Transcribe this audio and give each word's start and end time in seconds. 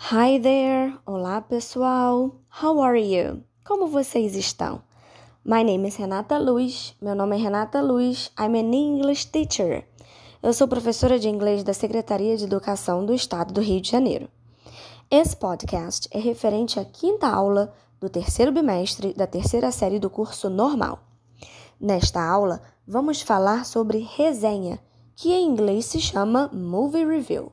Hi 0.00 0.38
there! 0.38 0.96
Olá 1.04 1.40
pessoal! 1.40 2.36
How 2.62 2.80
are 2.80 2.98
you? 2.98 3.42
Como 3.66 3.88
vocês 3.88 4.36
estão? 4.36 4.80
My 5.44 5.64
name 5.64 5.88
is 5.88 5.96
Renata 5.96 6.38
Luz. 6.38 6.94
Meu 7.02 7.16
nome 7.16 7.36
é 7.36 7.40
Renata 7.40 7.82
Luz. 7.82 8.30
I'm 8.38 8.56
an 8.56 8.72
English 8.72 9.26
teacher. 9.26 9.84
Eu 10.40 10.52
sou 10.52 10.68
professora 10.68 11.18
de 11.18 11.28
inglês 11.28 11.64
da 11.64 11.74
Secretaria 11.74 12.36
de 12.36 12.44
Educação 12.44 13.04
do 13.04 13.12
Estado 13.12 13.52
do 13.52 13.60
Rio 13.60 13.80
de 13.80 13.90
Janeiro. 13.90 14.30
Esse 15.10 15.36
podcast 15.36 16.08
é 16.12 16.20
referente 16.20 16.78
à 16.78 16.84
quinta 16.84 17.26
aula 17.26 17.74
do 18.00 18.08
terceiro 18.08 18.52
bimestre 18.52 19.12
da 19.12 19.26
terceira 19.26 19.72
série 19.72 19.98
do 19.98 20.08
curso 20.08 20.48
normal. 20.48 21.00
Nesta 21.78 22.22
aula, 22.22 22.62
vamos 22.86 23.20
falar 23.20 23.66
sobre 23.66 23.98
resenha, 24.16 24.78
que 25.16 25.32
em 25.32 25.44
inglês 25.44 25.86
se 25.86 26.00
chama 26.00 26.48
Movie 26.52 27.04
Review. 27.04 27.52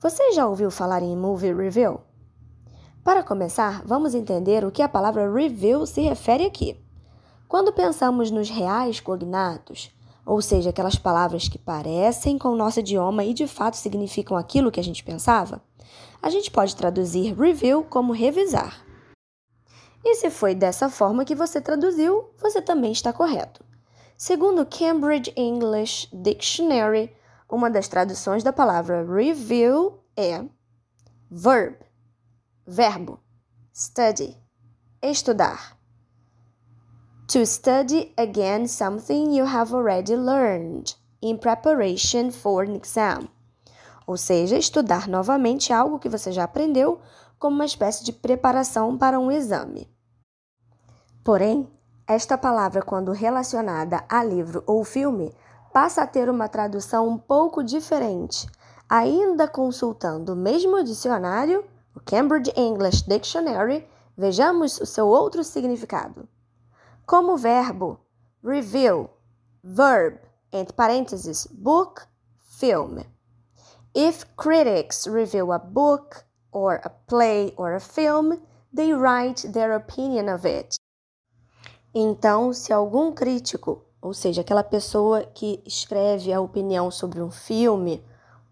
Você 0.00 0.30
já 0.30 0.46
ouviu 0.46 0.70
falar 0.70 1.02
em 1.02 1.16
movie 1.16 1.52
review? 1.52 2.00
Para 3.02 3.20
começar, 3.20 3.82
vamos 3.84 4.14
entender 4.14 4.64
o 4.64 4.70
que 4.70 4.80
a 4.80 4.88
palavra 4.88 5.28
review 5.28 5.84
se 5.86 6.00
refere 6.02 6.46
aqui. 6.46 6.80
Quando 7.48 7.72
pensamos 7.72 8.30
nos 8.30 8.48
reais 8.48 9.00
cognatos, 9.00 9.90
ou 10.24 10.40
seja, 10.40 10.70
aquelas 10.70 10.94
palavras 10.94 11.48
que 11.48 11.58
parecem 11.58 12.38
com 12.38 12.50
o 12.50 12.56
nosso 12.56 12.78
idioma 12.78 13.24
e 13.24 13.34
de 13.34 13.48
fato 13.48 13.76
significam 13.76 14.36
aquilo 14.36 14.70
que 14.70 14.78
a 14.78 14.84
gente 14.84 15.02
pensava, 15.02 15.60
a 16.22 16.30
gente 16.30 16.48
pode 16.48 16.76
traduzir 16.76 17.34
review 17.34 17.82
como 17.82 18.12
revisar. 18.12 18.80
E 20.04 20.14
se 20.14 20.30
foi 20.30 20.54
dessa 20.54 20.88
forma 20.88 21.24
que 21.24 21.34
você 21.34 21.60
traduziu, 21.60 22.30
você 22.40 22.62
também 22.62 22.92
está 22.92 23.12
correto. 23.12 23.64
Segundo 24.16 24.62
o 24.62 24.66
Cambridge 24.66 25.32
English 25.36 26.08
Dictionary, 26.12 27.10
uma 27.50 27.70
das 27.70 27.88
traduções 27.88 28.42
da 28.42 28.52
palavra 28.52 29.04
review 29.04 30.00
é 30.16 30.44
verb, 31.30 31.76
verbo, 32.66 33.20
study, 33.72 34.36
estudar. 35.02 35.76
To 37.28 37.44
study 37.44 38.12
again 38.16 38.66
something 38.66 39.36
you 39.36 39.46
have 39.46 39.74
already 39.74 40.16
learned 40.16 40.94
in 41.20 41.36
preparation 41.38 42.30
for 42.30 42.64
an 42.64 42.76
exam. 42.76 43.28
Ou 44.06 44.16
seja, 44.16 44.56
estudar 44.56 45.06
novamente 45.06 45.72
algo 45.72 45.98
que 45.98 46.08
você 46.08 46.32
já 46.32 46.44
aprendeu 46.44 47.00
como 47.38 47.54
uma 47.54 47.66
espécie 47.66 48.04
de 48.04 48.12
preparação 48.12 48.96
para 48.96 49.20
um 49.20 49.30
exame. 49.30 49.86
Porém, 51.22 51.68
esta 52.06 52.38
palavra, 52.38 52.80
quando 52.80 53.12
relacionada 53.12 54.02
a 54.08 54.24
livro 54.24 54.64
ou 54.66 54.82
filme, 54.82 55.34
passa 55.72 56.02
a 56.02 56.06
ter 56.06 56.28
uma 56.28 56.48
tradução 56.48 57.08
um 57.08 57.18
pouco 57.18 57.62
diferente, 57.62 58.48
ainda 58.88 59.46
consultando 59.46 60.32
o 60.32 60.36
mesmo 60.36 60.82
dicionário, 60.82 61.64
o 61.94 62.00
Cambridge 62.00 62.52
English 62.56 63.04
Dictionary, 63.06 63.86
vejamos 64.16 64.80
o 64.80 64.86
seu 64.86 65.06
outro 65.06 65.44
significado. 65.44 66.28
Como 67.06 67.36
verbo, 67.36 68.00
review, 68.42 69.10
verb, 69.62 70.18
entre 70.52 70.74
parênteses, 70.74 71.46
book, 71.50 72.02
film. 72.58 72.98
If 73.94 74.24
critics 74.36 75.06
review 75.06 75.52
a 75.52 75.58
book 75.58 76.24
or 76.52 76.80
a 76.84 76.90
play 76.90 77.52
or 77.56 77.74
a 77.74 77.80
film, 77.80 78.40
they 78.74 78.92
write 78.92 79.48
their 79.52 79.74
opinion 79.74 80.32
of 80.32 80.46
it. 80.46 80.76
Então, 81.94 82.52
se 82.52 82.72
algum 82.72 83.12
crítico 83.12 83.87
ou 84.00 84.14
seja, 84.14 84.40
aquela 84.40 84.62
pessoa 84.62 85.24
que 85.24 85.62
escreve 85.66 86.32
a 86.32 86.40
opinião 86.40 86.90
sobre 86.90 87.20
um 87.20 87.30
filme 87.30 88.04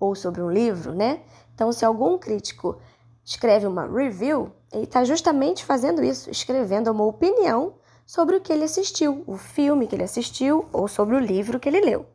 ou 0.00 0.14
sobre 0.14 0.42
um 0.42 0.50
livro, 0.50 0.94
né? 0.94 1.22
Então, 1.54 1.70
se 1.72 1.84
algum 1.84 2.18
crítico 2.18 2.78
escreve 3.24 3.66
uma 3.66 3.86
review, 3.86 4.52
ele 4.72 4.84
está 4.84 5.04
justamente 5.04 5.64
fazendo 5.64 6.02
isso, 6.02 6.30
escrevendo 6.30 6.90
uma 6.90 7.04
opinião 7.04 7.74
sobre 8.06 8.36
o 8.36 8.40
que 8.40 8.52
ele 8.52 8.64
assistiu, 8.64 9.22
o 9.26 9.36
filme 9.36 9.86
que 9.86 9.94
ele 9.94 10.02
assistiu 10.02 10.68
ou 10.72 10.88
sobre 10.88 11.16
o 11.16 11.20
livro 11.20 11.60
que 11.60 11.68
ele 11.68 11.80
leu. 11.80 12.06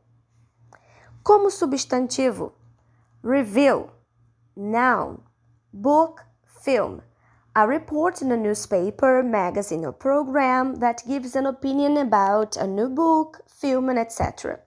Como 1.24 1.50
substantivo, 1.50 2.52
review, 3.24 3.90
noun, 4.56 5.18
book, 5.72 6.22
film. 6.64 7.00
A 7.59 7.66
report 7.66 8.22
in 8.22 8.31
a 8.31 8.38
newspaper, 8.38 9.22
magazine, 9.22 9.86
or 9.86 9.92
program 9.92 10.75
that 10.75 11.03
gives 11.06 11.36
an 11.36 11.46
opinion 11.46 11.97
about 11.97 12.56
a 12.56 12.66
new 12.66 12.88
book, 12.88 13.42
film, 13.47 13.90
etc. 13.97 14.62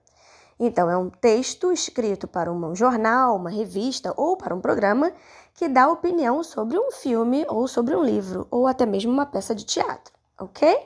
Então, 0.59 0.87
é 0.87 0.95
um 0.95 1.09
texto 1.09 1.71
escrito 1.71 2.27
para 2.27 2.53
um 2.53 2.75
jornal, 2.75 3.35
uma 3.35 3.49
revista 3.49 4.13
ou 4.15 4.37
para 4.37 4.53
um 4.53 4.61
programa 4.61 5.11
que 5.55 5.67
dá 5.67 5.89
opinião 5.89 6.43
sobre 6.43 6.77
um 6.77 6.91
filme 6.91 7.43
ou 7.49 7.67
sobre 7.67 7.95
um 7.95 8.03
livro, 8.03 8.45
ou 8.51 8.67
até 8.67 8.85
mesmo 8.85 9.11
uma 9.11 9.25
peça 9.25 9.55
de 9.55 9.65
teatro, 9.65 10.13
ok? 10.39 10.77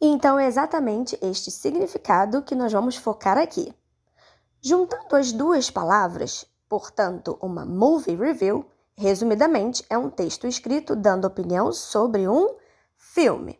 Então, 0.00 0.38
é 0.38 0.46
exatamente 0.46 1.18
este 1.20 1.50
significado 1.50 2.40
que 2.40 2.54
nós 2.54 2.72
vamos 2.72 2.96
focar 2.96 3.36
aqui. 3.36 3.74
Juntando 4.62 5.16
as 5.16 5.32
duas 5.32 5.68
palavras, 5.68 6.46
portanto, 6.66 7.36
uma 7.42 7.66
movie 7.66 8.16
review 8.16 8.64
Resumidamente, 8.96 9.84
é 9.90 9.98
um 9.98 10.08
texto 10.08 10.46
escrito 10.46 10.94
dando 10.94 11.24
opinião 11.24 11.72
sobre 11.72 12.28
um 12.28 12.56
filme. 12.96 13.58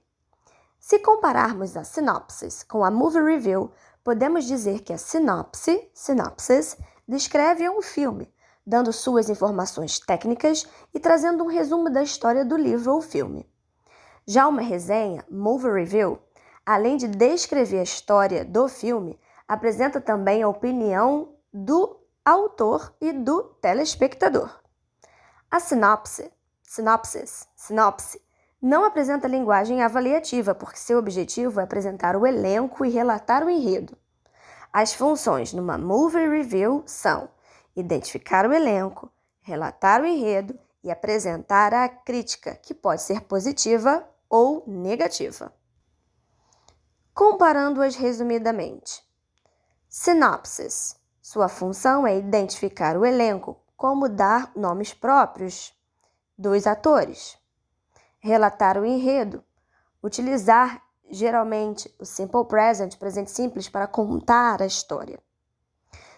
Se 0.78 1.00
compararmos 1.00 1.76
a 1.76 1.82
sinopse 1.82 2.64
com 2.66 2.84
a 2.84 2.90
movie 2.90 3.20
review, 3.20 3.72
podemos 4.04 4.44
dizer 4.44 4.82
que 4.82 4.92
a 4.92 4.98
sinopse, 4.98 5.90
synopsis, 5.92 6.76
descreve 7.08 7.68
um 7.68 7.82
filme, 7.82 8.32
dando 8.64 8.92
suas 8.92 9.28
informações 9.28 9.98
técnicas 9.98 10.66
e 10.94 11.00
trazendo 11.00 11.42
um 11.42 11.48
resumo 11.48 11.90
da 11.90 12.02
história 12.02 12.44
do 12.44 12.56
livro 12.56 12.92
ou 12.92 13.02
filme. 13.02 13.48
Já 14.26 14.46
uma 14.46 14.62
resenha, 14.62 15.24
movie 15.28 15.70
review, 15.70 16.18
além 16.64 16.96
de 16.96 17.08
descrever 17.08 17.80
a 17.80 17.82
história 17.82 18.44
do 18.44 18.68
filme, 18.68 19.18
apresenta 19.48 20.00
também 20.00 20.42
a 20.42 20.48
opinião 20.48 21.34
do 21.52 22.00
autor 22.24 22.94
e 23.00 23.12
do 23.12 23.42
telespectador. 23.60 24.63
A 25.54 25.60
sinopse, 25.60 26.32
sinopsis, 26.65 27.47
sinopse, 27.54 28.20
não 28.60 28.82
apresenta 28.82 29.28
linguagem 29.28 29.84
avaliativa, 29.84 30.53
porque 30.53 30.76
seu 30.76 30.98
objetivo 30.98 31.60
é 31.60 31.62
apresentar 31.62 32.16
o 32.16 32.26
elenco 32.26 32.84
e 32.84 32.91
relatar 32.91 33.44
o 33.44 33.48
enredo. 33.48 33.97
As 34.72 34.93
funções 34.94 35.53
numa 35.53 35.78
movie 35.78 36.28
review 36.28 36.82
são 36.87 37.28
identificar 37.76 38.50
o 38.50 38.53
elenco, 38.53 39.09
relatar 39.43 40.03
o 40.03 40.06
enredo 40.06 40.59
e 40.82 40.91
apresentar 40.91 41.72
a 41.72 41.88
crítica, 41.88 42.56
que 42.56 42.75
pode 42.75 43.03
ser 43.03 43.20
positiva 43.20 44.04
ou 44.28 44.64
negativa. 44.66 45.54
Comparando-as 47.14 47.94
resumidamente. 47.94 49.04
Sinopsis. 49.88 50.97
Sua 51.22 51.48
função 51.48 52.04
é 52.04 52.19
identificar 52.19 52.97
o 52.97 53.06
elenco, 53.06 53.56
como 53.84 54.08
dar 54.08 54.50
nomes 54.56 54.94
próprios 54.94 55.74
dos 56.38 56.66
atores, 56.66 57.36
relatar 58.18 58.78
o 58.78 58.86
enredo, 58.86 59.44
utilizar 60.02 60.82
geralmente 61.10 61.94
o 61.98 62.04
simple 62.06 62.46
present, 62.46 62.96
presente 62.96 63.30
simples, 63.30 63.68
para 63.68 63.86
contar 63.86 64.62
a 64.62 64.66
história. 64.66 65.18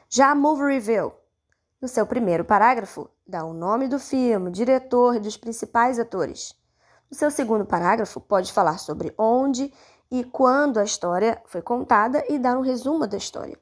Já 0.09 0.31
a 0.31 0.35
movie 0.37 0.75
review, 0.75 1.13
no 1.81 1.89
seu 1.89 2.07
primeiro 2.07 2.45
parágrafo, 2.45 3.11
dá 3.27 3.45
o 3.45 3.53
nome 3.53 3.89
do 3.89 3.99
filme, 3.99 4.53
diretor 4.53 5.17
e 5.17 5.21
dos 5.21 5.37
principais 5.37 5.99
atores. 5.99 6.55
No 7.11 7.17
seu 7.17 7.33
segundo 7.33 7.67
parágrafo, 7.67 8.21
pode 8.21 8.53
falar 8.53 8.79
sobre 8.79 9.13
onde 9.19 9.75
e 10.09 10.23
quando 10.23 10.79
a 10.79 10.85
história 10.85 11.43
foi 11.47 11.63
contada 11.63 12.25
e 12.29 12.39
dar 12.39 12.57
um 12.57 12.63
resumo 12.63 13.09
da 13.09 13.17
história. 13.17 13.59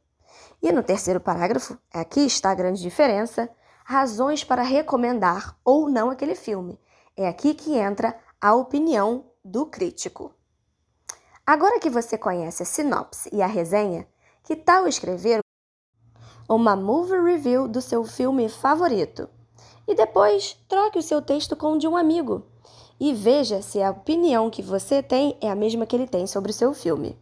E 0.60 0.71
no 0.72 0.82
terceiro 0.82 1.21
parágrafo, 1.21 1.78
aqui 1.91 2.21
está 2.21 2.50
a 2.50 2.54
grande 2.54 2.82
diferença, 2.82 3.48
razões 3.84 4.43
para 4.43 4.62
recomendar 4.62 5.57
ou 5.65 5.89
não 5.89 6.10
aquele 6.10 6.34
filme. 6.34 6.81
É 7.16 7.28
aqui 7.28 7.54
que 7.54 7.77
entra 7.77 8.19
a 8.41 8.54
opinião 8.54 9.27
do 9.45 9.66
crítico. 9.66 10.34
Agora 11.47 11.78
que 11.78 11.91
você 11.91 12.16
conhece 12.16 12.63
a 12.63 12.66
sinopse 12.66 13.28
e 13.31 13.42
a 13.42 13.47
resenha, 13.47 14.09
que 14.42 14.57
tal 14.57 14.89
escrever 14.89 15.41
uma 16.48 16.75
movie 16.75 17.21
review 17.21 17.69
do 17.69 17.81
seu 17.81 18.04
filme 18.04 18.48
favorito? 18.48 19.28
E 19.86 19.95
depois 19.95 20.59
troque 20.66 20.98
o 20.98 21.03
seu 21.03 21.21
texto 21.21 21.54
com 21.54 21.75
o 21.75 21.78
de 21.78 21.86
um 21.86 21.97
amigo 21.97 22.47
e 22.98 23.13
veja 23.13 23.60
se 23.60 23.83
a 23.83 23.91
opinião 23.91 24.48
que 24.48 24.63
você 24.63 25.03
tem 25.03 25.36
é 25.41 25.51
a 25.51 25.54
mesma 25.54 25.84
que 25.84 25.95
ele 25.95 26.07
tem 26.07 26.27
sobre 26.27 26.51
o 26.51 26.54
seu 26.54 26.72
filme. 26.72 27.19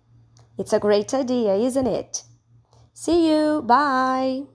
It's 0.58 0.72
a 0.72 0.78
great 0.78 1.14
idea, 1.16 1.56
isn't 1.56 1.88
it? 1.88 2.24
See 2.94 3.28
you! 3.28 3.62
Bye! 3.62 4.46